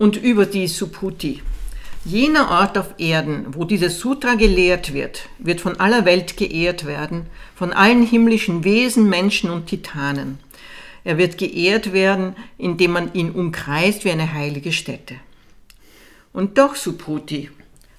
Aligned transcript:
Und 0.00 0.16
über 0.16 0.46
die 0.46 0.66
Subhuti. 0.66 1.42
Jener 2.06 2.50
Ort 2.50 2.78
auf 2.78 2.94
Erden, 2.96 3.54
wo 3.54 3.64
dieses 3.64 4.00
Sutra 4.00 4.34
gelehrt 4.34 4.94
wird, 4.94 5.28
wird 5.38 5.60
von 5.60 5.78
aller 5.78 6.06
Welt 6.06 6.38
geehrt 6.38 6.86
werden, 6.86 7.26
von 7.54 7.74
allen 7.74 8.06
himmlischen 8.06 8.64
Wesen, 8.64 9.10
Menschen 9.10 9.50
und 9.50 9.66
Titanen. 9.66 10.38
Er 11.04 11.18
wird 11.18 11.36
geehrt 11.36 11.92
werden, 11.92 12.34
indem 12.56 12.92
man 12.92 13.12
ihn 13.12 13.32
umkreist 13.32 14.06
wie 14.06 14.10
eine 14.10 14.32
heilige 14.32 14.72
Stätte. 14.72 15.16
Und 16.32 16.56
doch, 16.56 16.76
Subhuti, 16.76 17.50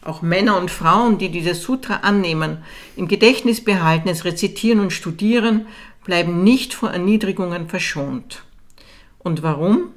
auch 0.01 0.23
Männer 0.23 0.57
und 0.57 0.71
Frauen, 0.71 1.19
die 1.19 1.29
dieses 1.29 1.61
Sutra 1.61 1.97
annehmen, 1.97 2.63
im 2.95 3.07
Gedächtnis 3.07 3.63
behalten, 3.63 4.09
es 4.09 4.25
rezitieren 4.25 4.79
und 4.79 4.91
studieren, 4.91 5.67
bleiben 6.03 6.43
nicht 6.43 6.73
vor 6.73 6.89
Erniedrigungen 6.89 7.69
verschont. 7.69 8.41
Und 9.19 9.43
warum? 9.43 9.91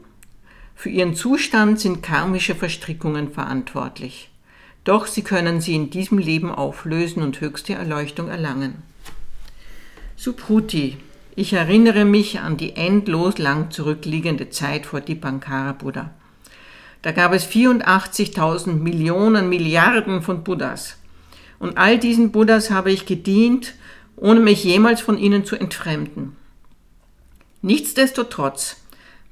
Für 0.74 0.90
ihren 0.90 1.14
Zustand 1.14 1.80
sind 1.80 2.02
karmische 2.02 2.54
Verstrickungen 2.54 3.30
verantwortlich. 3.30 4.30
Doch 4.84 5.06
sie 5.06 5.22
können 5.22 5.60
sie 5.60 5.74
in 5.74 5.90
diesem 5.90 6.18
Leben 6.18 6.50
auflösen 6.50 7.22
und 7.22 7.40
höchste 7.40 7.74
Erleuchtung 7.74 8.28
erlangen. 8.28 8.82
Subhuti, 10.16 10.98
ich 11.36 11.52
erinnere 11.52 12.04
mich 12.04 12.40
an 12.40 12.56
die 12.56 12.76
endlos 12.76 13.38
lang 13.38 13.70
zurückliegende 13.70 14.50
Zeit 14.50 14.86
vor 14.86 15.00
Dipankara 15.00 15.72
Buddha. 15.72 16.10
Da 17.02 17.12
gab 17.12 17.32
es 17.32 17.46
84.000 17.46 18.74
Millionen 18.74 19.48
Milliarden 19.48 20.22
von 20.22 20.44
Buddhas. 20.44 20.96
Und 21.58 21.76
all 21.76 21.98
diesen 21.98 22.30
Buddhas 22.30 22.70
habe 22.70 22.92
ich 22.92 23.04
gedient, 23.04 23.74
ohne 24.16 24.40
mich 24.40 24.64
jemals 24.64 25.00
von 25.00 25.18
ihnen 25.18 25.44
zu 25.44 25.56
entfremden. 25.56 26.36
Nichtsdestotrotz 27.62 28.76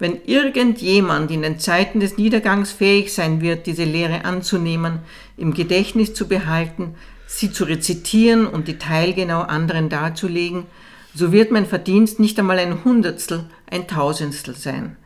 wenn 0.03 0.21
irgendjemand 0.27 1.31
in 1.31 1.43
den 1.43 1.61
Zeiten 1.61 2.01
des 2.01 2.19
Niedergangs 2.19 2.73
fähig 2.73 3.15
sein 3.15 3.41
wird, 3.41 3.69
diese 3.69 3.85
Lehre 3.85 4.25
anzunehmen, 4.25 4.99
im 5.37 5.55
Gedächtnis 5.55 6.13
zu 6.13 6.27
behalten, 6.27 6.97
sie 7.29 7.53
zu 7.53 7.63
rezitieren 7.63 8.49
und 8.49 8.67
detailgenau 8.67 9.43
anderen 9.43 9.89
darzulegen, 9.91 10.65
so 11.15 11.31
wird 11.31 11.53
mein 11.53 11.67
Verdienst 11.67 12.19
nicht 12.19 12.37
einmal 12.41 12.59
ein 12.59 12.83
Hundertstel, 12.85 13.45
ein 13.71 13.87
Tausendstel 13.87 14.57
sein. 14.57 14.97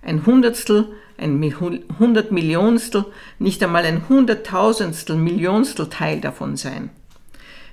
Ein 0.00 0.24
Hundertstel, 0.24 0.88
ein 1.18 1.54
Hundertmillionstel, 1.98 3.04
nicht 3.38 3.62
einmal 3.62 3.84
ein 3.84 4.08
Hunderttausendstel, 4.08 5.16
Millionstel 5.16 5.90
Teil 5.90 6.22
davon 6.22 6.56
sein. 6.56 6.88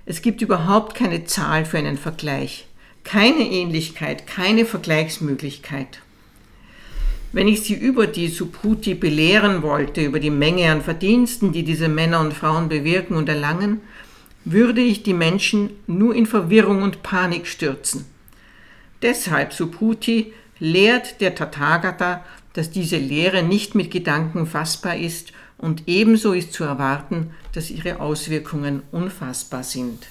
Es 0.05 0.21
gibt 0.21 0.41
überhaupt 0.41 0.95
keine 0.95 1.23
Zahl 1.23 1.63
für 1.63 1.77
einen 1.77 1.97
Vergleich, 1.97 2.67
keine 3.05 3.49
Ähnlichkeit, 3.49 4.27
keine 4.27 4.65
Vergleichsmöglichkeit. 4.65 6.01
Wenn 7.33 7.47
ich 7.47 7.61
sie 7.61 7.73
über 7.73 8.07
die 8.07 8.29
Subhuti 8.29 8.95
belehren 8.95 9.61
wollte, 9.61 10.03
über 10.03 10.19
die 10.19 10.29
Menge 10.29 10.71
an 10.71 10.81
Verdiensten, 10.81 11.51
die 11.51 11.63
diese 11.63 11.89
Männer 11.89 12.21
und 12.21 12.33
Frauen 12.33 12.69
bewirken 12.69 13.15
und 13.15 13.27
erlangen, 13.27 13.81
würde 14.45 14.81
ich 14.81 15.03
die 15.03 15.13
Menschen 15.13 15.71
nur 15.87 16.15
in 16.15 16.25
Verwirrung 16.25 16.81
und 16.81 17.03
Panik 17.03 17.47
stürzen. 17.47 18.05
Deshalb 19.01 19.53
Subhuti 19.53 20.33
lehrt 20.59 21.19
der 21.19 21.35
Tathagata, 21.35 22.23
dass 22.53 22.71
diese 22.71 22.97
Lehre 22.97 23.43
nicht 23.43 23.75
mit 23.75 23.91
Gedanken 23.91 24.47
fassbar 24.47 24.95
ist 24.95 25.33
und 25.57 25.83
ebenso 25.85 26.33
ist 26.33 26.53
zu 26.53 26.63
erwarten, 26.63 27.31
dass 27.53 27.69
ihre 27.69 27.99
Auswirkungen 27.99 28.83
unfassbar 28.91 29.63
sind. 29.63 30.07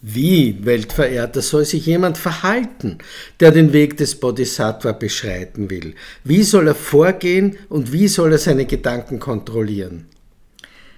Wie, 0.00 0.64
Weltverehrter, 0.64 1.42
soll 1.42 1.64
sich 1.64 1.86
jemand 1.86 2.18
verhalten, 2.18 2.98
der 3.40 3.50
den 3.50 3.72
Weg 3.72 3.96
des 3.96 4.14
Bodhisattva 4.20 4.92
beschreiten 4.92 5.70
will? 5.70 5.94
Wie 6.22 6.44
soll 6.44 6.68
er 6.68 6.76
vorgehen 6.76 7.58
und 7.68 7.92
wie 7.92 8.06
soll 8.06 8.30
er 8.30 8.38
seine 8.38 8.66
Gedanken 8.66 9.18
kontrollieren? 9.18 10.06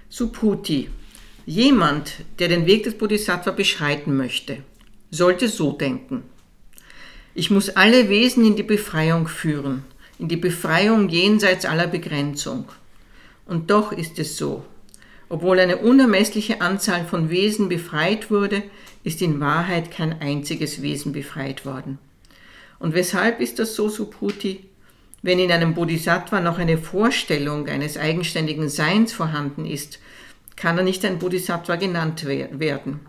Subhuti. 0.09 0.89
Jemand, 1.47 2.13
der 2.37 2.49
den 2.49 2.67
Weg 2.67 2.83
des 2.83 2.95
Bodhisattva 2.95 3.49
beschreiten 3.51 4.15
möchte, 4.15 4.57
sollte 5.09 5.47
so 5.47 5.71
denken. 5.71 6.21
Ich 7.33 7.49
muss 7.49 7.69
alle 7.69 8.07
Wesen 8.07 8.45
in 8.45 8.55
die 8.55 8.63
Befreiung 8.63 9.27
führen, 9.27 9.83
in 10.19 10.27
die 10.27 10.37
Befreiung 10.37 11.09
jenseits 11.09 11.65
aller 11.65 11.87
Begrenzung. 11.87 12.65
Und 13.47 13.71
doch 13.71 13.91
ist 13.93 14.19
es 14.19 14.37
so. 14.37 14.63
Obwohl 15.29 15.59
eine 15.59 15.77
unermessliche 15.77 16.59
Anzahl 16.59 17.05
von 17.05 17.29
Wesen 17.29 17.69
befreit 17.69 18.29
wurde, 18.29 18.63
ist 19.03 19.21
in 19.21 19.39
Wahrheit 19.39 19.91
kein 19.91 20.21
einziges 20.21 20.81
Wesen 20.81 21.11
befreit 21.11 21.65
worden. 21.65 21.97
Und 22.79 22.93
weshalb 22.93 23.39
ist 23.39 23.59
das 23.59 23.75
so, 23.75 23.89
Subhuti? 23.89 24.65
Wenn 25.21 25.37
in 25.37 25.51
einem 25.51 25.75
Bodhisattva 25.75 26.39
noch 26.39 26.57
eine 26.57 26.77
Vorstellung 26.79 27.67
eines 27.67 27.97
eigenständigen 27.97 28.69
Seins 28.69 29.13
vorhanden 29.13 29.65
ist, 29.65 29.99
kann 30.55 30.77
er 30.77 30.83
nicht 30.83 31.05
ein 31.05 31.19
Bodhisattva 31.19 31.75
genannt 31.75 32.25
werden. 32.25 33.01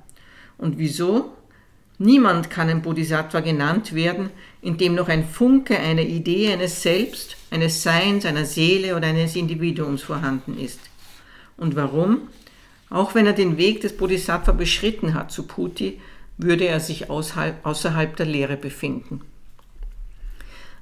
Und 0.58 0.78
wieso? 0.78 1.32
Niemand 1.98 2.50
kann 2.50 2.68
ein 2.68 2.82
Bodhisattva 2.82 3.40
genannt 3.40 3.94
werden, 3.94 4.30
in 4.60 4.76
dem 4.76 4.94
noch 4.94 5.08
ein 5.08 5.26
Funke 5.26 5.78
einer 5.78 6.02
Idee 6.02 6.52
eines 6.52 6.82
Selbst, 6.82 7.36
eines 7.50 7.82
Seins, 7.82 8.26
einer 8.26 8.44
Seele 8.44 8.96
oder 8.96 9.06
eines 9.06 9.36
Individuums 9.36 10.02
vorhanden 10.02 10.58
ist. 10.58 10.80
Und 11.56 11.76
warum? 11.76 12.28
Auch 12.92 13.14
wenn 13.14 13.24
er 13.24 13.32
den 13.32 13.56
Weg 13.56 13.80
des 13.80 13.96
Bodhisattva 13.96 14.52
beschritten 14.52 15.14
hat 15.14 15.32
zu 15.32 15.44
Puti, 15.44 15.98
würde 16.36 16.66
er 16.66 16.78
sich 16.78 17.08
außerhalb 17.08 18.16
der 18.16 18.26
Lehre 18.26 18.58
befinden. 18.58 19.22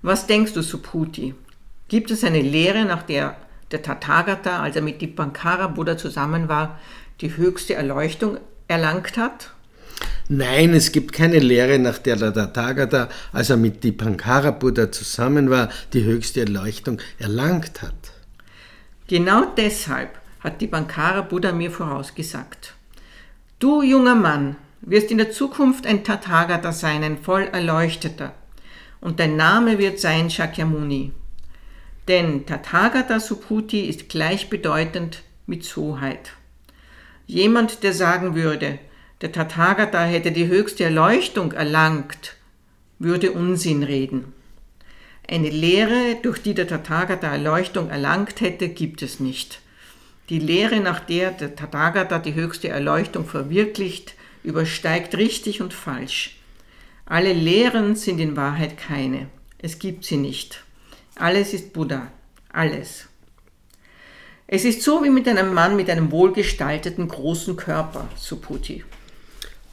Was 0.03 0.27
denkst 0.27 0.55
du, 0.55 0.63
Subhuti? 0.63 1.35
Gibt 1.87 2.11
es 2.11 2.25
eine 2.25 2.41
Lehre, 2.41 2.85
nach 2.85 3.05
der 3.05 3.37
der 3.71 3.83
Tathagata, 3.83 4.61
als 4.61 4.75
er 4.75 4.83
mit 4.83 5.01
Dipankara 5.01 5.69
Buddha 5.69 5.97
zusammen 5.97 6.49
war, 6.49 6.81
die 7.21 7.37
höchste 7.37 7.75
Erleuchtung 7.75 8.39
erlangt 8.67 9.17
hat? 9.17 9.53
Nein, 10.29 10.75
es 10.75 10.91
gibt 10.91 11.13
keine 11.13 11.39
Lehre, 11.39 11.79
nach 11.79 11.99
der 11.99 12.17
der 12.17 12.33
Tathagata, 12.33 13.09
als 13.33 13.51
er 13.51 13.57
mit 13.57 13.85
Dipankara 13.85 14.51
Buddha 14.51 14.91
zusammen 14.91 15.49
war, 15.51 15.69
die 15.93 16.03
höchste 16.03 16.41
Erleuchtung 16.41 16.99
erlangt 17.21 17.83
hat. 17.83 17.95
Genau 19.07 19.45
deshalb 19.57 20.19
hat 20.41 20.61
die 20.61 20.67
Bankara 20.67 21.23
Buddha 21.23 21.53
mir 21.53 21.71
vorausgesagt. 21.71 22.75
Du 23.59 23.83
junger 23.83 24.15
Mann 24.15 24.57
wirst 24.81 25.11
in 25.11 25.19
der 25.19 25.31
Zukunft 25.31 25.87
ein 25.87 26.05
Tathagata 26.05 26.73
sein, 26.73 27.05
ein 27.05 27.19
voll 27.19 27.43
Erleuchteter, 27.43 28.35
und 29.01 29.21
dein 29.21 29.37
Name 29.37 29.79
wird 29.79 30.01
sein 30.01 30.31
Shakyamuni. 30.31 31.13
Denn 32.09 32.47
Tathagata 32.47 33.21
Subhuti 33.21 33.83
ist 33.83 34.09
gleichbedeutend 34.09 35.23
mit 35.47 35.65
Soheit. 35.65 36.33
Jemand, 37.27 37.83
der 37.83 37.93
sagen 37.93 38.35
würde, 38.35 38.79
der 39.21 39.33
Tathagata 39.33 40.03
hätte 40.05 40.33
die 40.33 40.49
höchste 40.49 40.85
Erleuchtung 40.85 41.53
erlangt, 41.53 42.37
würde 42.99 43.33
Unsinn 43.33 43.83
reden. 43.83 44.33
Eine 45.29 45.51
Lehre, 45.51 46.17
durch 46.23 46.43
die 46.43 46.55
der 46.55 46.67
Tathagata 46.67 47.29
Erleuchtung 47.29 47.91
erlangt 47.91 48.41
hätte, 48.41 48.69
gibt 48.69 49.03
es 49.03 49.21
nicht. 49.21 49.61
Die 50.31 50.39
Lehre, 50.39 50.79
nach 50.79 51.01
der 51.01 51.33
der 51.33 51.57
Tathagata 51.57 52.21
die 52.21 52.35
höchste 52.35 52.69
Erleuchtung 52.69 53.27
verwirklicht, 53.27 54.15
übersteigt 54.45 55.17
richtig 55.17 55.61
und 55.61 55.75
falsch. 55.75 56.37
Alle 57.05 57.33
Lehren 57.33 57.97
sind 57.97 58.21
in 58.21 58.37
Wahrheit 58.37 58.79
keine. 58.79 59.27
Es 59.59 59.81
gibt 59.81 60.05
sie 60.05 60.17
nicht. 60.17 60.63
Alles 61.17 61.53
ist 61.53 61.73
Buddha. 61.73 62.13
Alles. 62.53 63.07
Es 64.47 64.65
ist 64.65 64.83
so 64.83 65.03
wie 65.03 65.11
mit 65.11 65.27
einem 65.27 65.53
Mann 65.53 65.75
mit 65.75 65.91
einem 65.91 66.13
wohlgestalteten 66.13 67.09
großen 67.09 67.57
Körper, 67.57 68.09
Suputi. 68.17 68.85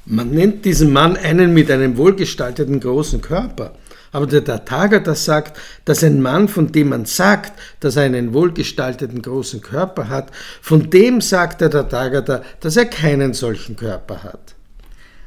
Man 0.06 0.32
nennt 0.32 0.66
diesen 0.66 0.92
Mann 0.92 1.18
einen 1.18 1.54
mit 1.54 1.70
einem 1.70 1.98
wohlgestalteten 1.98 2.80
großen 2.80 3.22
Körper. 3.22 3.76
Aber 4.12 4.28
der 4.28 4.44
Tathagata 4.44 5.16
sagt, 5.16 5.58
dass 5.86 6.04
ein 6.04 6.22
Mann, 6.22 6.48
von 6.48 6.72
dem 6.72 6.90
man 6.90 7.06
sagt, 7.06 7.60
dass 7.80 7.96
er 7.96 8.04
einen 8.04 8.34
wohlgestalteten 8.34 9.22
großen 9.22 9.62
Körper 9.62 10.10
hat, 10.10 10.32
von 10.62 10.90
dem 10.90 11.22
sagt 11.22 11.62
der 11.62 11.72
Tathagata, 11.72 12.42
dass 12.62 12.78
er 12.78 12.86
keinen 12.86 13.34
solchen 13.34 13.76
Körper 13.76 14.24
hat. 14.24 14.56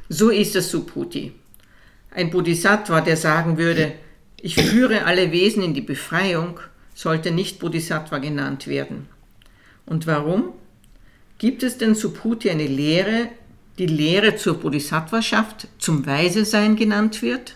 So 0.09 0.29
ist 0.29 0.55
es 0.55 0.71
Subhuti. 0.71 1.33
Ein 2.11 2.31
Bodhisattva, 2.31 3.01
der 3.01 3.15
sagen 3.15 3.57
würde, 3.57 3.93
ich 4.41 4.55
führe 4.55 5.05
alle 5.05 5.31
Wesen 5.31 5.63
in 5.63 5.73
die 5.73 5.81
Befreiung, 5.81 6.59
sollte 6.93 7.31
nicht 7.31 7.59
Bodhisattva 7.59 8.17
genannt 8.17 8.67
werden. 8.67 9.07
Und 9.85 10.07
warum? 10.07 10.53
Gibt 11.37 11.63
es 11.63 11.77
denn 11.77 11.95
Subhuti 11.95 12.49
eine 12.49 12.67
Lehre, 12.67 13.29
die 13.77 13.87
Lehre 13.87 14.35
zur 14.35 14.59
Bodhisattvaschaft, 14.59 15.67
zum 15.79 16.05
Weise-Sein 16.05 16.75
genannt 16.75 17.21
wird? 17.21 17.55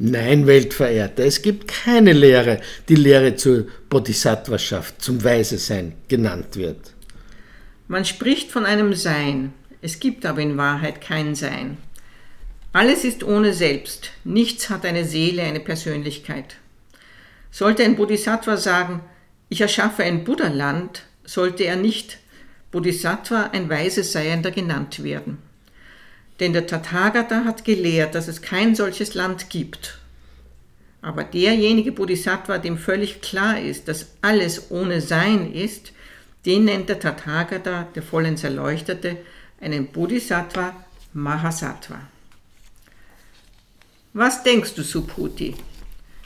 Nein, 0.00 0.46
Weltverehrter, 0.46 1.24
es 1.24 1.42
gibt 1.42 1.66
keine 1.66 2.12
Lehre, 2.12 2.60
die 2.88 2.94
Lehre 2.94 3.34
zur 3.34 3.66
Bodhisattvaschaft, 3.90 5.02
zum 5.02 5.24
Weise-Sein 5.24 5.94
genannt 6.06 6.54
wird. 6.54 6.94
Man 7.88 8.04
spricht 8.04 8.52
von 8.52 8.64
einem 8.64 8.94
Sein, 8.94 9.52
es 9.82 9.98
gibt 9.98 10.24
aber 10.24 10.40
in 10.40 10.56
Wahrheit 10.56 11.00
kein 11.00 11.34
Sein. 11.34 11.78
Alles 12.72 13.02
ist 13.02 13.24
ohne 13.24 13.52
Selbst, 13.52 14.10
nichts 14.22 14.70
hat 14.70 14.84
eine 14.84 15.04
Seele, 15.04 15.42
eine 15.42 15.58
Persönlichkeit. 15.58 16.58
Sollte 17.50 17.82
ein 17.82 17.96
Bodhisattva 17.96 18.56
sagen, 18.56 19.00
ich 19.48 19.62
erschaffe 19.62 20.04
ein 20.04 20.22
Buddha-Land, 20.22 21.02
sollte 21.24 21.64
er 21.64 21.76
nicht 21.76 22.18
Bodhisattva, 22.70 23.50
ein 23.52 23.68
weises 23.68 24.12
Seiender 24.12 24.52
genannt 24.52 25.02
werden. 25.02 25.38
Denn 26.40 26.52
der 26.52 26.66
Tathagata 26.66 27.44
hat 27.44 27.64
gelehrt, 27.64 28.14
dass 28.14 28.28
es 28.28 28.42
kein 28.42 28.74
solches 28.74 29.14
Land 29.14 29.50
gibt. 29.50 29.98
Aber 31.00 31.24
derjenige 31.24 31.92
Bodhisattva, 31.92 32.58
dem 32.58 32.78
völlig 32.78 33.20
klar 33.20 33.60
ist, 33.60 33.88
dass 33.88 34.06
alles 34.20 34.70
ohne 34.70 35.00
Sein 35.00 35.52
ist, 35.52 35.92
den 36.46 36.64
nennt 36.64 36.88
der 36.88 37.00
Tathagata, 37.00 37.88
der 37.94 38.02
vollends 38.02 38.44
Erleuchtete, 38.44 39.16
einen 39.60 39.88
Bodhisattva 39.88 40.74
Mahasattva. 41.12 42.00
Was 44.12 44.42
denkst 44.42 44.74
du, 44.74 44.82
Subhuti? 44.82 45.54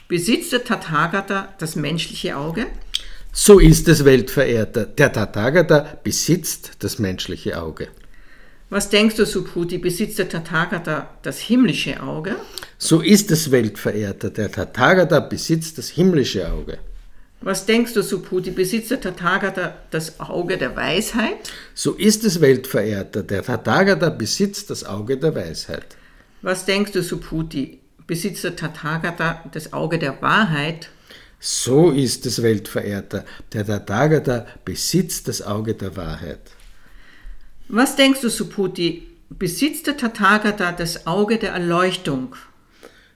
Besitzt 0.07 0.51
der 0.51 0.63
Tathagata 0.63 1.53
das 1.57 1.75
menschliche 1.75 2.37
Auge? 2.37 2.67
So 3.31 3.59
ist 3.59 3.87
es, 3.87 4.05
Weltverehrter. 4.05 4.85
Der 4.85 5.11
Tathagata 5.11 5.97
besitzt 6.03 6.73
das 6.79 6.99
menschliche 6.99 7.59
Auge. 7.61 7.87
Was 8.69 8.89
denkst 8.89 9.15
du, 9.15 9.25
Subhuti, 9.25 9.77
besitzt 9.77 10.19
der 10.19 10.29
Tathagata 10.29 11.09
das 11.21 11.39
himmlische 11.39 12.01
Auge? 12.01 12.35
So 12.77 13.01
ist 13.01 13.29
es, 13.31 13.51
Weltverehrter. 13.51 14.29
Der 14.29 14.51
Tathagata 14.51 15.19
besitzt 15.19 15.77
das 15.77 15.89
himmlische 15.89 16.51
Auge. 16.51 16.79
Was 17.41 17.65
denkst 17.65 17.93
du, 17.93 18.01
Subhuti, 18.01 18.51
besitzt 18.51 18.91
der 18.91 19.01
Tathagata 19.01 19.75
das 19.91 20.19
Auge 20.21 20.57
der 20.57 20.75
Weisheit? 20.75 21.51
So 21.73 21.91
ist 21.91 22.23
es, 22.23 22.39
Weltverehrter. 22.39 23.21
Der 23.21 23.43
Tathagata 23.43 24.09
besitzt 24.09 24.69
das 24.69 24.85
Auge 24.85 25.17
der 25.17 25.35
Weisheit. 25.35 25.85
Was 26.41 26.65
denkst 26.65 26.93
du, 26.93 27.03
Subhuti, 27.03 27.79
besitzt 28.07 28.45
der 28.45 28.55
Tathagata 28.55 29.43
das 29.51 29.73
Auge 29.73 29.99
der 29.99 30.21
Wahrheit? 30.21 30.89
So 31.39 31.91
ist 31.91 32.25
es, 32.25 32.41
Weltverehrter. 32.41 33.25
Der 33.51 33.65
Tathagata 33.65 34.47
besitzt 34.63 35.27
das 35.27 35.41
Auge 35.41 35.73
der 35.73 35.97
Wahrheit. 35.97 36.39
Was 37.69 37.95
denkst 37.95 38.21
du, 38.21 38.29
Subhuti, 38.29 39.07
besitzt 39.29 39.87
der 39.87 39.97
Tathagata 39.97 40.71
das 40.71 41.07
Auge 41.07 41.37
der 41.37 41.53
Erleuchtung? 41.53 42.35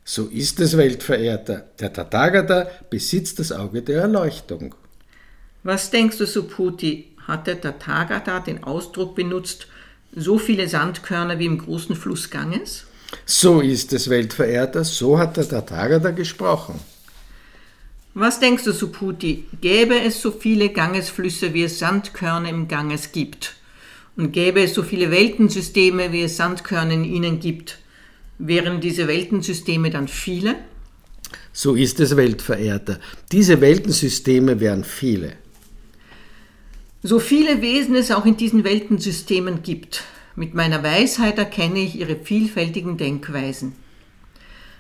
So 0.04 0.28
ist 0.28 0.60
es, 0.62 0.78
Weltverehrter. 0.78 1.66
Der 1.80 1.92
Tathagata 1.92 2.68
besitzt 2.90 3.40
das 3.40 3.52
Auge 3.52 3.82
der 3.82 4.02
Erleuchtung. 4.02 4.74
Was 5.64 5.90
denkst 5.90 6.18
du, 6.18 6.26
Subhuti, 6.26 7.10
hat 7.28 7.46
der 7.46 7.60
Tathagata 7.60 8.40
den 8.40 8.64
Ausdruck 8.64 9.16
benutzt, 9.16 9.68
so 10.16 10.38
viele 10.40 10.70
Sandkörner 10.70 11.40
wie 11.40 11.46
im 11.46 11.58
großen 11.58 11.96
Fluss 11.96 12.30
Ganges? 12.30 12.86
So 13.26 13.60
ist 13.60 13.92
es, 13.92 14.10
Weltverehrter, 14.10 14.86
so 14.86 15.20
hat 15.20 15.36
der 15.36 15.48
Tathagata 15.48 16.12
gesprochen. 16.12 16.80
Was 18.14 18.40
denkst 18.40 18.64
du, 18.64 18.72
Subhuti, 18.72 19.46
gäbe 19.62 20.00
es 20.00 20.22
so 20.22 20.32
viele 20.32 20.70
Gangesflüsse, 20.70 21.54
wie 21.54 21.64
es 21.64 21.80
Sandkörner 21.80 22.50
im 22.50 22.68
Ganges 22.68 23.12
gibt? 23.12 23.56
Und 24.18 24.32
gäbe 24.32 24.62
es 24.62 24.74
so 24.74 24.84
viele 24.84 25.12
Weltensysteme, 25.12 26.12
wie 26.12 26.24
es 26.24 26.38
Sandkörner 26.38 26.94
in 26.94 27.06
ihnen 27.06 27.40
gibt, 27.40 27.78
wären 28.40 28.82
diese 28.82 29.08
Weltensysteme 29.08 29.92
dann 29.92 30.08
viele? 30.08 30.56
So 31.54 31.76
ist 31.76 32.00
es, 32.00 32.18
Weltverehrter. 32.18 33.00
Diese 33.32 33.62
Weltensysteme 33.62 34.60
wären 34.60 34.84
viele. 34.84 35.34
So 37.04 37.20
viele 37.20 37.62
Wesen 37.62 37.96
es 37.96 38.12
auch 38.12 38.26
in 38.26 38.38
diesen 38.38 38.64
Weltensystemen 38.64 39.62
gibt, 39.62 40.04
mit 40.36 40.54
meiner 40.54 40.84
Weisheit 40.84 41.40
erkenne 41.40 41.80
ich 41.80 41.96
ihre 41.96 42.16
vielfältigen 42.16 42.98
Denkweisen. 42.98 43.74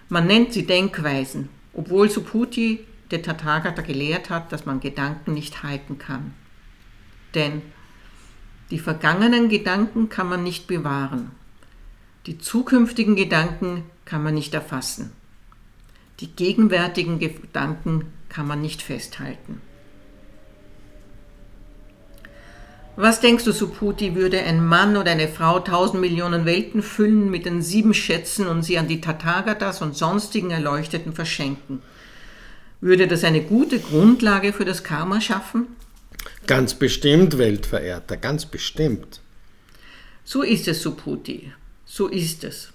Man 0.07 0.27
nennt 0.27 0.53
sie 0.53 0.67
Denkweisen, 0.67 1.49
obwohl 1.73 2.09
Subhuti 2.09 2.81
der 3.09 3.23
Tathagata 3.23 3.81
gelehrt 3.81 4.29
hat, 4.29 4.51
dass 4.51 4.65
man 4.65 4.79
Gedanken 4.79 5.33
nicht 5.33 5.63
halten 5.63 5.97
kann. 5.97 6.33
Denn 7.33 7.63
die 8.71 8.79
vergangenen 8.79 9.49
Gedanken 9.49 10.09
kann 10.09 10.27
man 10.27 10.43
nicht 10.43 10.67
bewahren. 10.67 11.31
Die 12.25 12.37
zukünftigen 12.37 13.15
Gedanken 13.15 13.83
kann 14.03 14.23
man 14.23 14.33
nicht 14.33 14.53
erfassen. 14.53 15.11
Die 16.19 16.27
gegenwärtigen 16.27 17.19
Gedanken 17.19 18.05
kann 18.27 18.47
man 18.47 18.61
nicht 18.61 18.81
festhalten. 18.81 19.61
Was 22.99 23.21
denkst 23.21 23.43
du, 23.43 23.51
Subhuti, 23.51 24.15
würde 24.15 24.41
ein 24.41 24.65
Mann 24.65 24.97
oder 24.97 25.11
eine 25.11 25.27
Frau 25.27 25.59
tausend 25.59 26.01
Millionen 26.01 26.45
Welten 26.45 26.81
füllen 26.81 27.29
mit 27.29 27.45
den 27.45 27.61
sieben 27.61 27.93
Schätzen 27.93 28.47
und 28.47 28.63
sie 28.63 28.79
an 28.79 28.87
die 28.87 29.01
Tathagatas 29.01 29.83
und 29.83 29.95
sonstigen 29.95 30.49
Erleuchteten 30.49 31.13
verschenken? 31.13 31.83
Würde 32.81 33.07
das 33.07 33.23
eine 33.23 33.41
gute 33.41 33.79
Grundlage 33.79 34.51
für 34.51 34.65
das 34.65 34.83
Karma 34.83 35.21
schaffen? 35.21 35.67
Ganz 36.47 36.75
bestimmt, 36.75 37.37
Weltverehrter, 37.37 38.15
ganz 38.15 38.45
bestimmt. 38.45 39.19
So 40.23 40.43
ist 40.43 40.69
es, 40.69 40.81
Subhuti. 40.81 41.51
So 41.85 42.07
ist 42.07 42.45
es. 42.45 42.71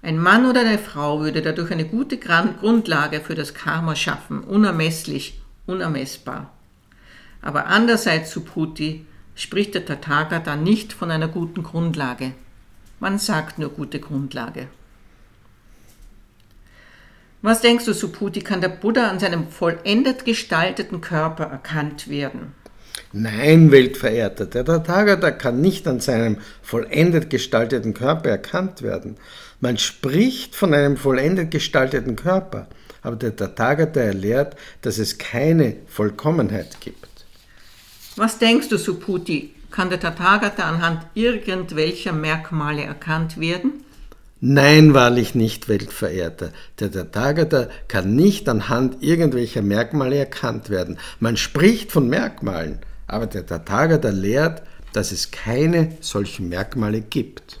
Ein 0.00 0.18
Mann 0.18 0.46
oder 0.46 0.60
eine 0.60 0.78
Frau 0.78 1.20
würde 1.20 1.42
dadurch 1.42 1.70
eine 1.70 1.84
gute 1.84 2.16
Grundlage 2.16 3.20
für 3.20 3.34
das 3.34 3.52
Karma 3.52 3.94
schaffen, 3.94 4.40
unermesslich, 4.40 5.38
unermessbar. 5.66 6.50
Aber 7.42 7.66
andererseits, 7.66 8.32
Subhuti, 8.32 9.04
spricht 9.34 9.74
der 9.74 9.84
Tathagata 9.84 10.56
nicht 10.56 10.94
von 10.94 11.10
einer 11.10 11.28
guten 11.28 11.62
Grundlage. 11.62 12.32
Man 13.00 13.18
sagt 13.18 13.58
nur 13.58 13.68
gute 13.68 14.00
Grundlage. 14.00 14.68
Was 17.42 17.60
denkst 17.60 17.84
du, 17.84 17.92
Subhuti, 17.92 18.40
kann 18.40 18.62
der 18.62 18.68
Buddha 18.70 19.10
an 19.10 19.18
seinem 19.18 19.48
vollendet 19.48 20.24
gestalteten 20.24 21.02
Körper 21.02 21.44
erkannt 21.44 22.08
werden? 22.08 22.54
Nein, 23.12 23.70
Weltverehrter, 23.70 24.46
der 24.46 24.64
Tathagata 24.64 25.30
kann 25.30 25.60
nicht 25.60 25.86
an 25.86 26.00
seinem 26.00 26.38
vollendet 26.62 27.30
gestalteten 27.30 27.94
Körper 27.94 28.30
erkannt 28.30 28.82
werden. 28.82 29.16
Man 29.60 29.78
spricht 29.78 30.56
von 30.56 30.74
einem 30.74 30.96
vollendet 30.96 31.50
gestalteten 31.50 32.16
Körper, 32.16 32.66
aber 33.02 33.16
der 33.16 33.36
Tathagata 33.36 34.00
erlehrt, 34.00 34.56
dass 34.82 34.98
es 34.98 35.18
keine 35.18 35.76
Vollkommenheit 35.86 36.80
gibt. 36.80 37.08
Was 38.16 38.38
denkst 38.38 38.68
du, 38.68 38.78
Subhuti, 38.78 39.54
kann 39.70 39.90
der 39.90 40.00
Tathagata 40.00 40.64
anhand 40.64 41.06
irgendwelcher 41.14 42.12
Merkmale 42.12 42.82
erkannt 42.82 43.38
werden? 43.38 43.83
Nein, 44.46 44.92
wahrlich 44.92 45.34
nicht, 45.34 45.70
Weltverehrter. 45.70 46.50
Der 46.78 46.92
Tathagata 46.92 47.68
kann 47.88 48.14
nicht 48.14 48.46
anhand 48.46 49.02
irgendwelcher 49.02 49.62
Merkmale 49.62 50.18
erkannt 50.18 50.68
werden. 50.68 50.98
Man 51.18 51.38
spricht 51.38 51.90
von 51.90 52.10
Merkmalen, 52.10 52.80
aber 53.06 53.26
der 53.26 53.46
Tathagata 53.46 54.10
lehrt, 54.10 54.60
dass 54.92 55.12
es 55.12 55.30
keine 55.30 55.96
solchen 56.00 56.50
Merkmale 56.50 57.00
gibt. 57.00 57.60